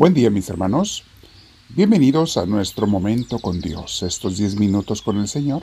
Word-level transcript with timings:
Buen 0.00 0.14
día 0.14 0.30
mis 0.30 0.48
hermanos. 0.48 1.04
Bienvenidos 1.68 2.38
a 2.38 2.46
nuestro 2.46 2.86
momento 2.86 3.38
con 3.38 3.60
Dios, 3.60 4.02
estos 4.02 4.38
10 4.38 4.56
minutos 4.56 5.02
con 5.02 5.18
el 5.18 5.28
Señor. 5.28 5.62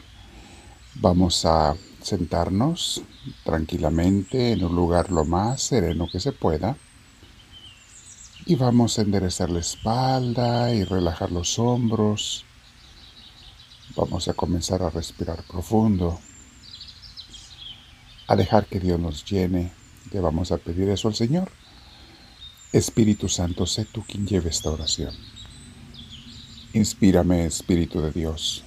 Vamos 0.93 1.43
a 1.45 1.75
sentarnos 2.03 3.01
tranquilamente 3.43 4.51
en 4.51 4.63
un 4.63 4.75
lugar 4.75 5.11
lo 5.11 5.25
más 5.25 5.63
sereno 5.63 6.07
que 6.07 6.19
se 6.19 6.33
pueda 6.33 6.77
y 8.45 8.53
vamos 8.53 8.99
a 8.99 9.01
enderezar 9.01 9.49
la 9.49 9.61
espalda 9.61 10.71
y 10.71 10.83
relajar 10.83 11.31
los 11.31 11.57
hombros. 11.57 12.45
Vamos 13.95 14.27
a 14.27 14.35
comenzar 14.35 14.83
a 14.83 14.91
respirar 14.91 15.41
profundo, 15.47 16.19
a 18.27 18.35
dejar 18.35 18.67
que 18.67 18.79
Dios 18.79 18.99
nos 18.99 19.25
llene. 19.25 19.71
Le 20.11 20.19
vamos 20.19 20.51
a 20.51 20.59
pedir 20.59 20.89
eso 20.89 21.07
al 21.07 21.15
Señor. 21.15 21.49
Espíritu 22.73 23.29
Santo, 23.29 23.65
sé 23.65 23.85
tú 23.85 24.03
quien 24.05 24.27
lleve 24.27 24.49
esta 24.49 24.69
oración. 24.69 25.13
Inspírame, 26.73 27.45
Espíritu 27.45 28.01
de 28.01 28.11
Dios. 28.11 28.65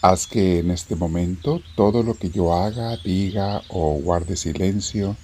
Haz 0.00 0.28
que 0.28 0.60
en 0.60 0.70
este 0.70 0.94
momento 0.94 1.60
todo 1.74 2.04
lo 2.04 2.14
que 2.14 2.30
yo 2.30 2.54
haga, 2.54 2.96
diga 2.98 3.62
o 3.68 3.94
guarde 3.94 4.36
silencio 4.36 5.16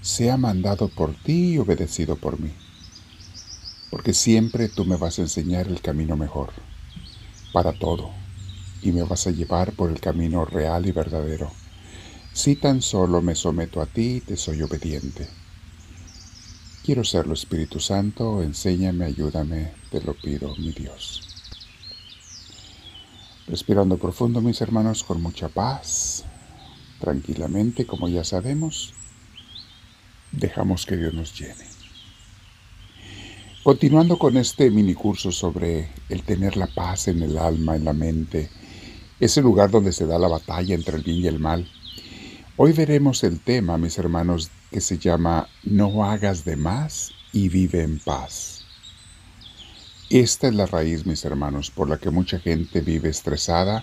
sea 0.00 0.38
mandado 0.38 0.88
por 0.88 1.14
ti 1.14 1.52
y 1.52 1.58
obedecido 1.58 2.16
por 2.16 2.40
mí. 2.40 2.52
Porque 3.90 4.14
siempre 4.14 4.70
tú 4.70 4.86
me 4.86 4.96
vas 4.96 5.18
a 5.18 5.22
enseñar 5.22 5.68
el 5.68 5.82
camino 5.82 6.16
mejor, 6.16 6.50
para 7.52 7.78
todo, 7.78 8.10
y 8.80 8.92
me 8.92 9.02
vas 9.02 9.26
a 9.26 9.32
llevar 9.32 9.72
por 9.72 9.90
el 9.90 10.00
camino 10.00 10.46
real 10.46 10.86
y 10.86 10.92
verdadero. 10.92 11.52
Si 12.32 12.56
tan 12.56 12.80
solo 12.80 13.20
me 13.20 13.34
someto 13.34 13.82
a 13.82 13.86
ti, 13.86 14.22
te 14.22 14.38
soy 14.38 14.62
obediente. 14.62 15.28
Quiero 16.82 17.04
serlo, 17.04 17.34
Espíritu 17.34 17.78
Santo, 17.78 18.42
enséñame, 18.42 19.04
ayúdame, 19.04 19.72
te 19.90 20.00
lo 20.00 20.14
pido, 20.14 20.56
mi 20.56 20.72
Dios. 20.72 21.28
Respirando 23.46 23.98
profundo, 23.98 24.40
mis 24.40 24.62
hermanos, 24.62 25.04
con 25.04 25.20
mucha 25.20 25.50
paz, 25.50 26.24
tranquilamente, 26.98 27.84
como 27.84 28.08
ya 28.08 28.24
sabemos, 28.24 28.94
dejamos 30.32 30.86
que 30.86 30.96
Dios 30.96 31.12
nos 31.12 31.38
llene. 31.38 31.66
Continuando 33.62 34.18
con 34.18 34.38
este 34.38 34.70
mini 34.70 34.94
curso 34.94 35.32
sobre 35.32 35.90
el 36.08 36.22
tener 36.22 36.56
la 36.56 36.66
paz 36.66 37.08
en 37.08 37.22
el 37.22 37.36
alma, 37.36 37.76
en 37.76 37.84
la 37.84 37.92
mente, 37.92 38.48
ese 39.20 39.42
lugar 39.42 39.70
donde 39.70 39.92
se 39.92 40.06
da 40.06 40.18
la 40.18 40.28
batalla 40.28 40.74
entre 40.74 40.96
el 40.96 41.02
bien 41.02 41.18
y 41.18 41.26
el 41.26 41.40
mal, 41.40 41.70
hoy 42.62 42.74
veremos 42.74 43.24
el 43.24 43.40
tema, 43.40 43.78
mis 43.78 43.96
hermanos, 43.96 44.50
que 44.70 44.82
se 44.82 44.98
llama 44.98 45.48
No 45.62 46.04
hagas 46.04 46.44
de 46.44 46.56
más 46.56 47.10
y 47.32 47.48
vive 47.48 47.80
en 47.82 47.98
paz. 47.98 48.66
Esta 50.10 50.48
es 50.48 50.54
la 50.54 50.66
raíz, 50.66 51.06
mis 51.06 51.24
hermanos, 51.24 51.70
por 51.70 51.88
la 51.88 51.96
que 51.96 52.10
mucha 52.10 52.38
gente 52.38 52.82
vive 52.82 53.08
estresada 53.08 53.82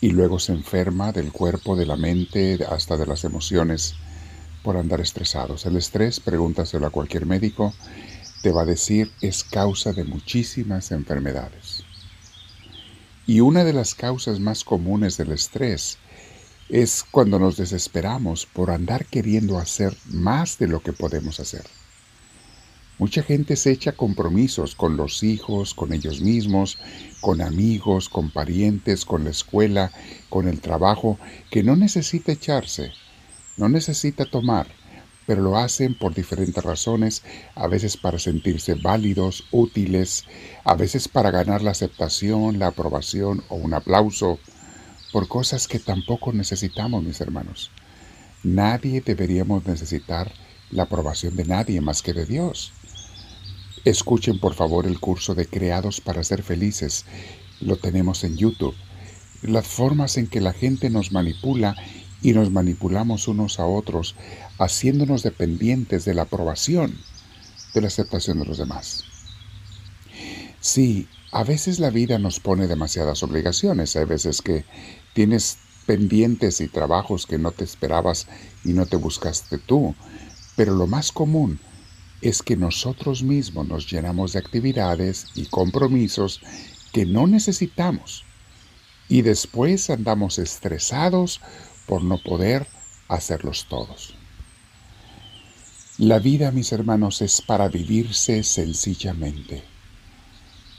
y 0.00 0.10
luego 0.10 0.38
se 0.38 0.52
enferma 0.52 1.10
del 1.10 1.32
cuerpo, 1.32 1.74
de 1.74 1.86
la 1.86 1.96
mente, 1.96 2.60
hasta 2.70 2.96
de 2.96 3.06
las 3.06 3.24
emociones 3.24 3.96
por 4.62 4.76
andar 4.76 5.00
estresados. 5.00 5.66
El 5.66 5.76
estrés, 5.76 6.20
pregúntaselo 6.20 6.86
a 6.86 6.90
cualquier 6.90 7.26
médico, 7.26 7.74
te 8.42 8.52
va 8.52 8.62
a 8.62 8.66
decir 8.66 9.10
es 9.22 9.42
causa 9.42 9.92
de 9.92 10.04
muchísimas 10.04 10.92
enfermedades. 10.92 11.82
Y 13.26 13.40
una 13.40 13.64
de 13.64 13.72
las 13.72 13.96
causas 13.96 14.38
más 14.38 14.62
comunes 14.62 15.16
del 15.16 15.32
estrés 15.32 15.98
es 16.68 17.04
cuando 17.10 17.38
nos 17.38 17.56
desesperamos 17.56 18.46
por 18.46 18.70
andar 18.70 19.06
queriendo 19.06 19.58
hacer 19.58 19.96
más 20.06 20.58
de 20.58 20.68
lo 20.68 20.80
que 20.80 20.92
podemos 20.92 21.40
hacer. 21.40 21.64
Mucha 22.96 23.24
gente 23.24 23.56
se 23.56 23.72
echa 23.72 23.92
compromisos 23.92 24.76
con 24.76 24.96
los 24.96 25.24
hijos, 25.24 25.74
con 25.74 25.92
ellos 25.92 26.20
mismos, 26.20 26.78
con 27.20 27.40
amigos, 27.40 28.08
con 28.08 28.30
parientes, 28.30 29.04
con 29.04 29.24
la 29.24 29.30
escuela, 29.30 29.90
con 30.28 30.46
el 30.46 30.60
trabajo, 30.60 31.18
que 31.50 31.64
no 31.64 31.74
necesita 31.74 32.32
echarse, 32.32 32.92
no 33.56 33.68
necesita 33.68 34.26
tomar, 34.26 34.68
pero 35.26 35.42
lo 35.42 35.56
hacen 35.58 35.98
por 35.98 36.14
diferentes 36.14 36.62
razones, 36.62 37.22
a 37.56 37.66
veces 37.66 37.96
para 37.96 38.18
sentirse 38.18 38.74
válidos, 38.74 39.44
útiles, 39.50 40.24
a 40.64 40.74
veces 40.74 41.08
para 41.08 41.32
ganar 41.32 41.62
la 41.62 41.72
aceptación, 41.72 42.60
la 42.60 42.68
aprobación 42.68 43.42
o 43.48 43.56
un 43.56 43.74
aplauso, 43.74 44.38
por 45.14 45.28
cosas 45.28 45.68
que 45.68 45.78
tampoco 45.78 46.32
necesitamos, 46.32 47.04
mis 47.04 47.20
hermanos. 47.20 47.70
Nadie 48.42 49.00
deberíamos 49.00 49.64
necesitar 49.64 50.32
la 50.72 50.82
aprobación 50.82 51.36
de 51.36 51.44
nadie 51.44 51.80
más 51.80 52.02
que 52.02 52.12
de 52.12 52.26
Dios. 52.26 52.72
Escuchen 53.84 54.40
por 54.40 54.54
favor 54.54 54.88
el 54.88 54.98
curso 54.98 55.36
de 55.36 55.46
Creados 55.46 56.00
para 56.00 56.24
ser 56.24 56.42
felices. 56.42 57.04
Lo 57.60 57.76
tenemos 57.76 58.24
en 58.24 58.36
YouTube. 58.36 58.74
Las 59.42 59.68
formas 59.68 60.16
en 60.16 60.26
que 60.26 60.40
la 60.40 60.52
gente 60.52 60.90
nos 60.90 61.12
manipula 61.12 61.76
y 62.20 62.32
nos 62.32 62.50
manipulamos 62.50 63.28
unos 63.28 63.60
a 63.60 63.66
otros, 63.66 64.16
haciéndonos 64.58 65.22
dependientes 65.22 66.04
de 66.04 66.14
la 66.14 66.22
aprobación, 66.22 66.98
de 67.72 67.82
la 67.82 67.86
aceptación 67.86 68.40
de 68.40 68.46
los 68.46 68.58
demás. 68.58 69.04
Sí, 70.58 71.06
a 71.30 71.44
veces 71.44 71.78
la 71.78 71.90
vida 71.90 72.18
nos 72.18 72.40
pone 72.40 72.66
demasiadas 72.66 73.22
obligaciones, 73.22 73.94
hay 73.94 74.06
veces 74.06 74.42
que 74.42 74.64
tienes 75.14 75.56
pendientes 75.86 76.60
y 76.60 76.68
trabajos 76.68 77.26
que 77.26 77.38
no 77.38 77.50
te 77.50 77.64
esperabas 77.64 78.26
y 78.64 78.72
no 78.74 78.84
te 78.84 78.96
buscaste 78.96 79.58
tú, 79.58 79.94
pero 80.56 80.74
lo 80.74 80.86
más 80.86 81.12
común 81.12 81.58
es 82.20 82.42
que 82.42 82.56
nosotros 82.56 83.22
mismos 83.22 83.66
nos 83.66 83.90
llenamos 83.90 84.32
de 84.32 84.38
actividades 84.38 85.26
y 85.34 85.46
compromisos 85.46 86.40
que 86.92 87.06
no 87.06 87.26
necesitamos 87.26 88.24
y 89.08 89.22
después 89.22 89.90
andamos 89.90 90.38
estresados 90.38 91.40
por 91.86 92.02
no 92.02 92.18
poder 92.18 92.66
hacerlos 93.08 93.66
todos. 93.68 94.14
La 95.98 96.18
vida, 96.18 96.50
mis 96.50 96.72
hermanos, 96.72 97.22
es 97.22 97.40
para 97.42 97.68
vivirse 97.68 98.42
sencillamente. 98.42 99.62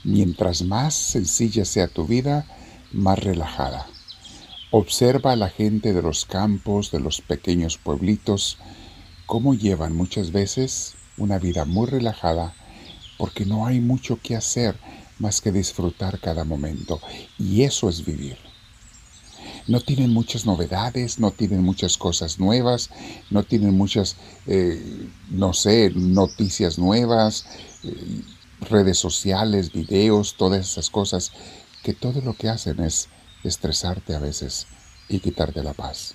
Mientras 0.04 0.62
más 0.62 0.94
sencilla 0.94 1.64
sea 1.64 1.88
tu 1.88 2.06
vida, 2.06 2.46
más 2.92 3.18
relajada. 3.18 3.86
Observa 4.70 5.32
a 5.32 5.36
la 5.36 5.48
gente 5.48 5.92
de 5.92 6.02
los 6.02 6.24
campos, 6.24 6.90
de 6.90 7.00
los 7.00 7.20
pequeños 7.20 7.78
pueblitos, 7.78 8.58
cómo 9.24 9.54
llevan 9.54 9.94
muchas 9.94 10.32
veces 10.32 10.94
una 11.16 11.38
vida 11.38 11.64
muy 11.64 11.86
relajada 11.86 12.54
porque 13.16 13.46
no 13.46 13.66
hay 13.66 13.80
mucho 13.80 14.18
que 14.20 14.36
hacer 14.36 14.76
más 15.18 15.40
que 15.40 15.52
disfrutar 15.52 16.20
cada 16.20 16.44
momento. 16.44 17.00
Y 17.38 17.62
eso 17.62 17.88
es 17.88 18.04
vivir. 18.04 18.36
No 19.66 19.80
tienen 19.80 20.10
muchas 20.12 20.46
novedades, 20.46 21.18
no 21.18 21.30
tienen 21.30 21.62
muchas 21.62 21.96
cosas 21.96 22.38
nuevas, 22.38 22.90
no 23.30 23.42
tienen 23.42 23.76
muchas, 23.76 24.16
eh, 24.46 25.08
no 25.30 25.52
sé, 25.52 25.90
noticias 25.94 26.78
nuevas. 26.78 27.46
Eh, 27.84 28.22
redes 28.60 28.98
sociales, 28.98 29.72
videos, 29.72 30.36
todas 30.36 30.70
esas 30.70 30.90
cosas, 30.90 31.32
que 31.82 31.92
todo 31.92 32.20
lo 32.20 32.34
que 32.34 32.48
hacen 32.48 32.80
es 32.80 33.08
estresarte 33.48 34.14
a 34.14 34.18
veces 34.18 34.66
y 35.08 35.20
quitarte 35.20 35.62
la 35.62 35.72
paz. 35.72 36.14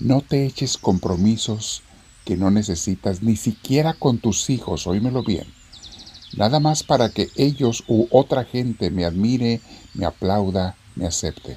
No 0.00 0.20
te 0.20 0.46
eches 0.46 0.78
compromisos 0.78 1.82
que 2.24 2.36
no 2.36 2.50
necesitas 2.50 3.22
ni 3.22 3.36
siquiera 3.36 3.94
con 3.94 4.18
tus 4.18 4.50
hijos, 4.50 4.86
oímelo 4.86 5.22
bien. 5.22 5.46
Nada 6.36 6.60
más 6.60 6.82
para 6.82 7.08
que 7.08 7.28
ellos 7.36 7.84
u 7.88 8.06
otra 8.10 8.44
gente 8.44 8.90
me 8.90 9.04
admire, 9.04 9.60
me 9.94 10.04
aplauda, 10.04 10.76
me 10.94 11.06
acepte. 11.06 11.56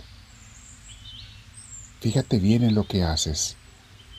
Fíjate 2.00 2.40
bien 2.40 2.64
en 2.64 2.74
lo 2.74 2.88
que 2.88 3.04
haces. 3.04 3.58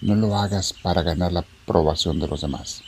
No 0.00 0.14
lo 0.14 0.36
hagas 0.36 0.72
para 0.72 1.02
ganar 1.02 1.32
la 1.32 1.46
aprobación 1.64 2.20
de 2.20 2.28
los 2.28 2.42
demás. 2.42 2.82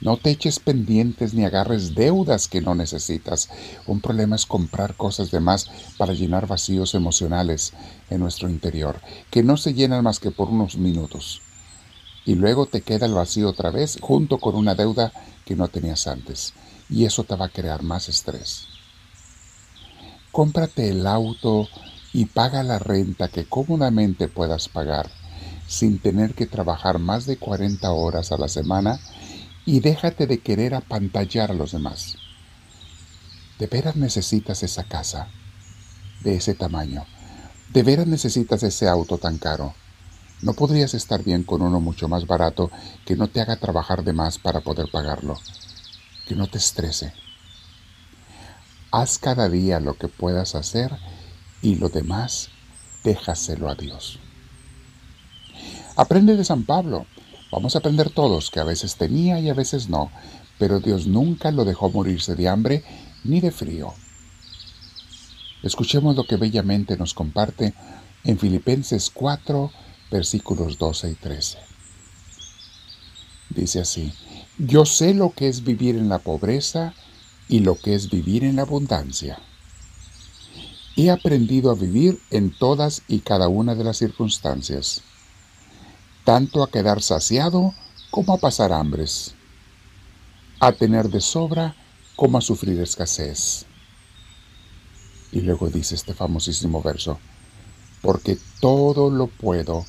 No 0.00 0.18
te 0.18 0.30
eches 0.30 0.60
pendientes 0.60 1.32
ni 1.32 1.44
agarres 1.44 1.94
deudas 1.94 2.48
que 2.48 2.60
no 2.60 2.74
necesitas. 2.74 3.48
Un 3.86 4.00
problema 4.00 4.36
es 4.36 4.44
comprar 4.44 4.94
cosas 4.94 5.30
de 5.30 5.40
más 5.40 5.70
para 5.96 6.12
llenar 6.12 6.46
vacíos 6.46 6.94
emocionales 6.94 7.72
en 8.10 8.20
nuestro 8.20 8.50
interior, 8.50 9.00
que 9.30 9.42
no 9.42 9.56
se 9.56 9.72
llenan 9.72 10.04
más 10.04 10.20
que 10.20 10.30
por 10.30 10.50
unos 10.50 10.76
minutos. 10.76 11.40
Y 12.26 12.34
luego 12.34 12.66
te 12.66 12.82
queda 12.82 13.06
el 13.06 13.14
vacío 13.14 13.48
otra 13.48 13.70
vez 13.70 13.98
junto 14.00 14.38
con 14.38 14.54
una 14.54 14.74
deuda 14.74 15.12
que 15.44 15.56
no 15.56 15.68
tenías 15.68 16.06
antes. 16.06 16.52
Y 16.90 17.04
eso 17.04 17.24
te 17.24 17.36
va 17.36 17.46
a 17.46 17.50
crear 17.50 17.82
más 17.82 18.08
estrés. 18.08 18.66
Cómprate 20.30 20.90
el 20.90 21.06
auto 21.06 21.68
y 22.12 22.26
paga 22.26 22.62
la 22.62 22.78
renta 22.78 23.28
que 23.28 23.46
cómodamente 23.46 24.28
puedas 24.28 24.68
pagar 24.68 25.10
sin 25.66 25.98
tener 25.98 26.34
que 26.34 26.46
trabajar 26.46 26.98
más 26.98 27.26
de 27.26 27.38
40 27.38 27.90
horas 27.90 28.32
a 28.32 28.38
la 28.38 28.48
semana 28.48 29.00
y 29.66 29.80
déjate 29.80 30.28
de 30.28 30.38
querer 30.38 30.74
apantallar 30.74 31.50
a 31.50 31.54
los 31.54 31.72
demás. 31.72 32.16
¿De 33.58 33.66
veras 33.66 33.96
necesitas 33.96 34.62
esa 34.62 34.84
casa 34.84 35.28
de 36.22 36.36
ese 36.36 36.54
tamaño? 36.54 37.04
¿De 37.72 37.82
veras 37.82 38.06
necesitas 38.06 38.62
ese 38.62 38.88
auto 38.88 39.18
tan 39.18 39.38
caro? 39.38 39.74
¿No 40.40 40.52
podrías 40.52 40.94
estar 40.94 41.24
bien 41.24 41.42
con 41.42 41.62
uno 41.62 41.80
mucho 41.80 42.08
más 42.08 42.26
barato 42.26 42.70
que 43.04 43.16
no 43.16 43.26
te 43.28 43.40
haga 43.40 43.56
trabajar 43.56 44.04
de 44.04 44.12
más 44.12 44.38
para 44.38 44.60
poder 44.60 44.88
pagarlo? 44.90 45.40
Que 46.26 46.36
no 46.36 46.46
te 46.46 46.58
estrese. 46.58 47.12
Haz 48.92 49.18
cada 49.18 49.48
día 49.48 49.80
lo 49.80 49.94
que 49.94 50.08
puedas 50.08 50.54
hacer 50.54 50.96
y 51.60 51.74
lo 51.74 51.88
demás 51.88 52.50
déjaselo 53.02 53.68
a 53.68 53.74
Dios. 53.74 54.20
Aprende 55.96 56.36
de 56.36 56.44
San 56.44 56.64
Pablo. 56.64 57.06
Vamos 57.56 57.74
a 57.74 57.78
aprender 57.78 58.10
todos 58.10 58.50
que 58.50 58.60
a 58.60 58.64
veces 58.64 58.96
tenía 58.96 59.40
y 59.40 59.48
a 59.48 59.54
veces 59.54 59.88
no, 59.88 60.10
pero 60.58 60.78
Dios 60.78 61.06
nunca 61.06 61.50
lo 61.50 61.64
dejó 61.64 61.88
morirse 61.88 62.34
de 62.34 62.50
hambre 62.50 62.84
ni 63.24 63.40
de 63.40 63.50
frío. 63.50 63.94
Escuchemos 65.62 66.16
lo 66.16 66.24
que 66.24 66.36
bellamente 66.36 66.98
nos 66.98 67.14
comparte 67.14 67.72
en 68.24 68.38
Filipenses 68.38 69.08
4, 69.08 69.70
versículos 70.10 70.76
12 70.76 71.12
y 71.12 71.14
13. 71.14 71.58
Dice 73.48 73.80
así, 73.80 74.12
yo 74.58 74.84
sé 74.84 75.14
lo 75.14 75.30
que 75.30 75.48
es 75.48 75.64
vivir 75.64 75.96
en 75.96 76.10
la 76.10 76.18
pobreza 76.18 76.92
y 77.48 77.60
lo 77.60 77.76
que 77.76 77.94
es 77.94 78.10
vivir 78.10 78.44
en 78.44 78.56
la 78.56 78.62
abundancia. 78.62 79.38
He 80.94 81.10
aprendido 81.10 81.70
a 81.70 81.74
vivir 81.74 82.20
en 82.30 82.50
todas 82.50 83.00
y 83.08 83.20
cada 83.20 83.48
una 83.48 83.74
de 83.74 83.84
las 83.84 83.96
circunstancias, 83.96 85.00
tanto 86.26 86.64
a 86.64 86.70
quedar 86.72 87.02
saciado 87.02 87.72
como 88.10 88.34
a 88.34 88.38
pasar 88.38 88.72
hambres, 88.72 89.36
a 90.58 90.72
tener 90.72 91.08
de 91.08 91.20
sobra 91.20 91.76
como 92.16 92.36
a 92.36 92.40
sufrir 92.40 92.80
escasez. 92.80 93.64
Y 95.30 95.42
luego 95.42 95.70
dice 95.70 95.94
este 95.94 96.14
famosísimo 96.14 96.82
verso, 96.82 97.20
porque 98.02 98.36
todo 98.60 99.08
lo 99.08 99.28
puedo 99.28 99.86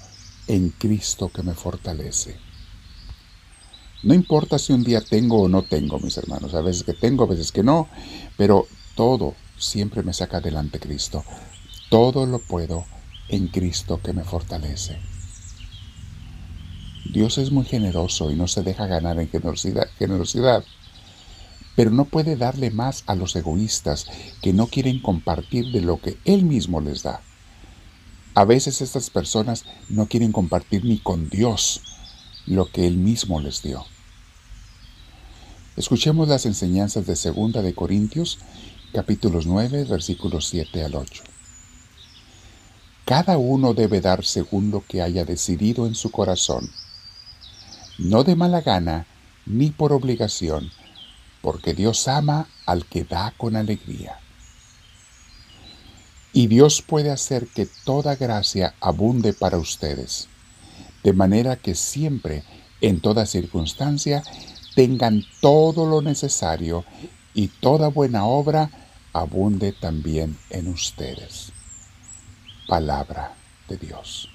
en 0.48 0.70
Cristo 0.70 1.32
que 1.34 1.42
me 1.42 1.56
fortalece. 1.56 2.38
No 4.04 4.14
importa 4.14 4.60
si 4.60 4.74
un 4.74 4.84
día 4.84 5.02
tengo 5.02 5.42
o 5.42 5.50
no 5.50 5.64
tengo, 5.64 6.00
mis 6.00 6.18
hermanos, 6.18 6.54
a 6.54 6.62
veces 6.62 6.84
que 6.84 6.94
tengo, 6.94 7.24
a 7.24 7.28
veces 7.28 7.52
que 7.52 7.64
no, 7.64 7.90
pero 8.38 8.68
todo 8.94 9.34
siempre 9.58 10.04
me 10.04 10.14
saca 10.14 10.38
adelante 10.38 10.80
Cristo. 10.80 11.24
Todo 11.90 12.28
lo 12.28 12.38
puedo 12.38 12.86
en 13.28 13.48
Cristo 13.48 14.00
que 14.04 14.14
me 14.14 14.24
fortalece. 14.24 15.17
Dios 17.14 17.38
es 17.38 17.52
muy 17.52 17.66
generoso 17.66 18.32
y 18.32 18.36
no 18.36 18.48
se 18.48 18.64
deja 18.64 18.86
ganar 18.86 19.20
en 19.20 19.30
generosidad, 19.30 19.88
generosidad, 19.98 20.64
pero 21.76 21.90
no 21.92 22.06
puede 22.06 22.36
darle 22.36 22.70
más 22.70 23.04
a 23.08 23.16
los 23.16 23.36
egoístas 23.36 24.08
que 24.42 24.52
no 24.52 24.68
quieren 24.68 25.02
compartir 25.02 25.72
de 25.72 25.82
lo 25.82 26.02
que 26.02 26.18
Él 26.26 26.44
mismo 26.44 26.82
les 26.82 27.04
da. 27.04 27.22
A 28.34 28.46
veces 28.46 28.82
estas 28.82 29.10
personas 29.10 29.64
no 29.90 30.08
quieren 30.08 30.32
compartir 30.32 30.84
ni 30.84 30.98
con 30.98 31.30
Dios 31.30 31.82
lo 32.46 32.70
que 32.72 32.88
Él 32.88 32.98
mismo 32.98 33.40
les 33.40 33.62
dio. 33.62 33.86
Escuchemos 35.78 36.28
las 36.28 36.46
enseñanzas 36.46 37.06
de 37.06 37.16
Segunda 37.16 37.62
de 37.62 37.74
Corintios, 37.74 38.40
capítulos 38.94 39.46
9, 39.46 39.86
versículos 39.86 40.48
7 40.48 40.84
al 40.84 40.96
8. 40.96 41.24
Cada 43.06 43.38
uno 43.38 43.74
debe 43.74 44.02
dar 44.02 44.26
según 44.26 44.72
lo 44.72 44.84
que 44.86 45.02
haya 45.02 45.24
decidido 45.24 45.88
en 45.88 45.96
su 45.96 46.12
corazón, 46.12 46.70
no 47.98 48.24
de 48.24 48.36
mala 48.36 48.62
gana 48.62 49.06
ni 49.46 49.72
por 49.72 49.94
obligación, 49.94 50.72
porque 51.42 51.74
Dios 51.74 52.08
ama 52.08 52.48
al 52.66 52.86
que 52.86 53.04
da 53.04 53.34
con 53.38 53.56
alegría. 53.56 54.20
Y 56.34 56.48
Dios 56.48 56.82
puede 56.82 57.10
hacer 57.10 57.48
que 57.48 57.66
toda 57.66 58.16
gracia 58.16 58.76
abunde 58.80 59.34
para 59.34 59.58
ustedes, 59.58 60.28
de 61.04 61.14
manera 61.14 61.56
que 61.56 61.74
siempre, 61.74 62.44
en 62.82 63.00
toda 63.00 63.26
circunstancia, 63.26 64.24
tengan 64.76 65.24
todo 65.42 65.88
lo 65.88 66.02
necesario 66.02 66.86
y 67.34 67.48
toda 67.48 67.88
buena 67.88 68.26
obra 68.26 68.70
abunde 69.14 69.72
también 69.72 70.38
en 70.50 70.68
ustedes. 70.68 71.52
Palabra 72.68 73.34
de 73.68 73.78
Dios. 73.78 74.30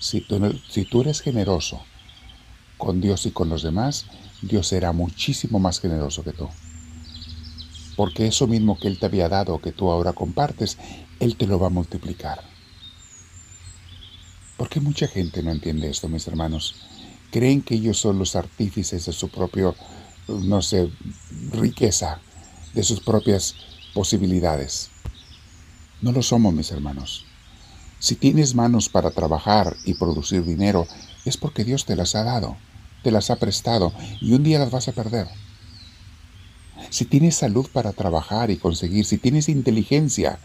Si 0.00 0.20
tú, 0.22 1.00
eres 1.00 1.20
generoso 1.20 1.84
con 2.78 3.00
Dios 3.00 3.26
y 3.26 3.30
con 3.30 3.48
los 3.48 3.62
demás, 3.62 4.06
Dios 4.42 4.66
será 4.66 4.92
muchísimo 4.92 5.60
más 5.60 5.78
generoso 5.78 6.24
que 6.24 6.32
tú 6.32 6.48
porque 8.00 8.26
eso 8.26 8.46
mismo 8.46 8.78
que 8.78 8.88
Él 8.88 8.98
te 8.98 9.04
había 9.04 9.28
dado, 9.28 9.60
que 9.60 9.72
tú 9.72 9.90
ahora 9.90 10.14
compartes, 10.14 10.78
Él 11.18 11.36
te 11.36 11.46
lo 11.46 11.58
va 11.58 11.66
a 11.66 11.70
multiplicar. 11.70 12.40
¿Por 14.56 14.70
qué 14.70 14.80
mucha 14.80 15.06
gente 15.06 15.42
no 15.42 15.50
entiende 15.50 15.90
esto, 15.90 16.08
mis 16.08 16.26
hermanos? 16.26 16.76
Creen 17.30 17.60
que 17.60 17.74
ellos 17.74 17.98
son 17.98 18.18
los 18.18 18.36
artífices 18.36 19.04
de 19.04 19.12
su 19.12 19.28
propio, 19.28 19.74
no 20.28 20.62
sé, 20.62 20.90
riqueza, 21.52 22.22
de 22.72 22.84
sus 22.84 23.00
propias 23.00 23.54
posibilidades. 23.92 24.88
No 26.00 26.12
lo 26.12 26.22
somos, 26.22 26.54
mis 26.54 26.70
hermanos. 26.70 27.26
Si 28.00 28.16
tienes 28.16 28.56
manos 28.56 28.88
para 28.88 29.12
trabajar 29.12 29.76
y 29.84 29.94
producir 29.94 30.44
dinero, 30.44 30.88
es 31.24 31.36
porque 31.36 31.64
Dios 31.64 31.84
te 31.84 31.94
las 31.94 32.16
ha 32.16 32.24
dado, 32.24 32.56
te 33.04 33.12
las 33.12 33.30
ha 33.30 33.36
prestado 33.36 33.92
y 34.20 34.32
un 34.32 34.42
día 34.42 34.58
las 34.58 34.72
vas 34.72 34.88
a 34.88 34.92
perder 34.92 35.28
si 36.90 37.04
tienes 37.04 37.36
salud 37.36 37.68
para 37.72 37.92
trabajar 37.92 38.50
y 38.50 38.56
conseguir, 38.56 39.04
si 39.04 39.18
tienes 39.18 39.48
inteligencia 39.48 40.38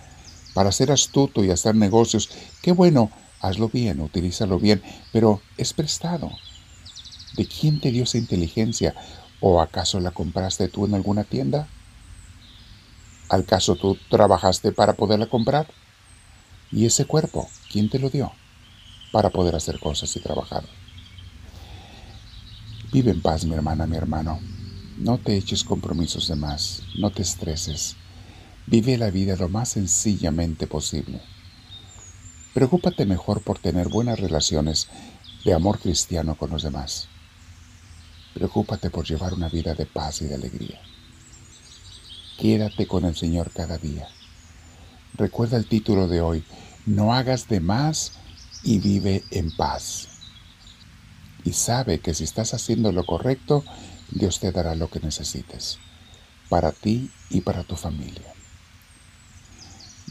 para 0.53 0.71
ser 0.71 0.91
astuto 0.91 1.43
y 1.43 1.51
hacer 1.51 1.75
negocios, 1.75 2.29
qué 2.61 2.71
bueno, 2.71 3.11
hazlo 3.41 3.69
bien, 3.69 3.99
utilízalo 3.99 4.59
bien, 4.59 4.81
pero 5.11 5.41
es 5.57 5.73
prestado. 5.73 6.31
¿De 7.35 7.45
quién 7.45 7.81
te 7.81 7.91
dio 7.91 8.03
esa 8.03 8.17
inteligencia? 8.17 8.95
¿O 9.41 9.59
acaso 9.59 9.99
la 9.99 10.11
compraste 10.11 10.69
tú 10.69 10.85
en 10.85 10.93
alguna 10.93 11.23
tienda? 11.23 11.67
¿Al 13.27 13.45
caso 13.45 13.75
tú 13.75 13.97
trabajaste 14.09 14.71
para 14.71 14.93
poderla 14.93 15.25
comprar? 15.25 15.67
¿Y 16.71 16.85
ese 16.85 17.05
cuerpo, 17.05 17.49
quién 17.71 17.89
te 17.89 17.99
lo 17.99 18.09
dio? 18.09 18.31
Para 19.11 19.29
poder 19.29 19.55
hacer 19.55 19.79
cosas 19.79 20.15
y 20.15 20.19
trabajar. 20.19 20.63
Vive 22.91 23.11
en 23.11 23.21
paz, 23.21 23.45
mi 23.45 23.53
hermana, 23.53 23.85
mi 23.85 23.97
hermano. 23.97 24.39
No 24.97 25.17
te 25.17 25.35
eches 25.35 25.63
compromisos 25.63 26.27
de 26.27 26.35
más, 26.35 26.83
no 26.97 27.11
te 27.11 27.21
estreses. 27.21 27.95
Vive 28.67 28.97
la 28.97 29.11
vida 29.11 29.35
lo 29.35 29.49
más 29.49 29.69
sencillamente 29.69 30.67
posible. 30.67 31.21
Preocúpate 32.53 33.05
mejor 33.05 33.41
por 33.41 33.59
tener 33.59 33.89
buenas 33.89 34.19
relaciones 34.19 34.87
de 35.43 35.53
amor 35.53 35.79
cristiano 35.79 36.35
con 36.35 36.49
los 36.49 36.63
demás. 36.63 37.09
Preocúpate 38.33 38.89
por 38.89 39.05
llevar 39.05 39.33
una 39.33 39.49
vida 39.49 39.73
de 39.75 39.85
paz 39.85 40.21
y 40.21 40.25
de 40.25 40.35
alegría. 40.35 40.81
Quédate 42.37 42.87
con 42.87 43.05
el 43.05 43.15
Señor 43.15 43.51
cada 43.51 43.77
día. 43.77 44.07
Recuerda 45.17 45.55
el 45.55 45.65
título 45.65 46.09
de 46.09 46.19
hoy, 46.19 46.43
no 46.85 47.13
hagas 47.13 47.47
de 47.47 47.61
más 47.61 48.11
y 48.63 48.79
vive 48.79 49.23
en 49.31 49.55
paz. 49.55 50.09
Y 51.45 51.53
sabe 51.53 51.99
que 51.99 52.13
si 52.13 52.25
estás 52.25 52.53
haciendo 52.53 52.91
lo 52.91 53.05
correcto, 53.05 53.63
Dios 54.11 54.41
te 54.41 54.51
dará 54.51 54.75
lo 54.75 54.89
que 54.89 54.99
necesites, 54.99 55.77
para 56.49 56.73
ti 56.73 57.11
y 57.29 57.41
para 57.41 57.63
tu 57.63 57.77
familia. 57.77 58.33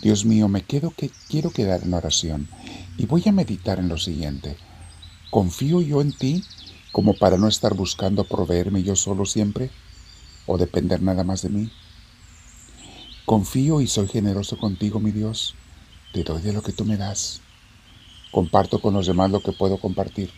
Dios 0.01 0.25
mío, 0.25 0.49
me 0.49 0.63
quedo 0.63 0.91
que 0.91 1.11
quiero 1.29 1.51
quedar 1.51 1.83
en 1.83 1.93
oración 1.93 2.49
y 2.97 3.05
voy 3.05 3.25
a 3.27 3.33
meditar 3.33 3.79
en 3.79 3.89
lo 3.89 3.99
siguiente. 3.99 4.57
¿Confío 5.31 5.83
yo 5.83 6.01
en 6.01 6.13
ti 6.13 6.45
como 6.93 7.15
para 7.15 7.37
no 7.37 7.49
estar 7.49 7.75
buscando 7.75 8.25
proveerme 8.25 8.83
yo 8.83 8.97
solo 8.97 9.27
siempre 9.27 9.71
o 10.47 10.57
depender 10.57 11.03
nada 11.03 11.25
más 11.25 11.43
de 11.43 11.51
mí? 11.51 11.73
Confío 13.25 13.81
y 13.81 13.87
soy 13.87 14.07
generoso 14.09 14.59
contigo, 14.59 15.01
mi 15.01 15.11
Dios. 15.11 15.55
Te 16.13 16.25
doy 16.25 16.43
de 16.43 16.53
lo 16.53 16.63
que 16.63 16.73
tú 16.73 16.85
me 16.85 16.99
das. 16.99 17.41
Comparto 18.31 18.83
con 18.83 18.93
los 18.93 19.07
demás 19.07 19.31
lo 19.31 19.41
que 19.41 19.53
puedo 19.53 19.79
compartir. 19.79 20.31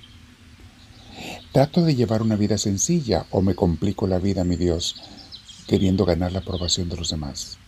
Trato 1.51 1.83
de 1.83 1.97
llevar 1.97 2.23
una 2.23 2.37
vida 2.37 2.59
sencilla 2.59 3.27
o 3.31 3.43
me 3.43 3.57
complico 3.57 4.07
la 4.07 4.21
vida, 4.21 4.45
mi 4.45 4.55
Dios, 4.55 5.03
queriendo 5.67 6.05
ganar 6.05 6.31
la 6.31 6.39
aprobación 6.39 6.89
de 6.89 6.97
los 6.97 7.11
demás. 7.11 7.59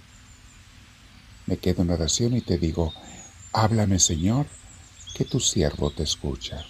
Me 1.46 1.56
quedo 1.56 1.82
en 1.82 1.90
oración 1.90 2.36
y 2.36 2.40
te 2.40 2.56
digo, 2.56 2.92
háblame 3.52 3.98
Señor, 3.98 4.46
que 5.14 5.24
tu 5.24 5.40
siervo 5.40 5.90
te 5.90 6.04
escucha. 6.04 6.64